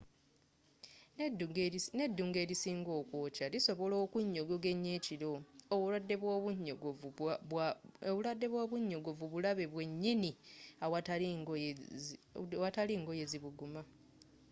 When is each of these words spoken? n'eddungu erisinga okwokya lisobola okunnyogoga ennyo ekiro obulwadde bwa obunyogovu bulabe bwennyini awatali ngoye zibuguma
n'eddungu 1.95 2.37
erisinga 2.43 2.91
okwokya 3.01 3.45
lisobola 3.53 3.95
okunnyogoga 4.05 4.67
ennyo 4.73 4.91
ekiro 4.97 5.31
obulwadde 5.73 6.15
bwa 8.51 8.57
obunyogovu 8.67 9.25
bulabe 9.31 9.65
bwennyini 9.73 10.31
awatali 12.45 12.95
ngoye 13.03 13.23
zibuguma 13.31 13.81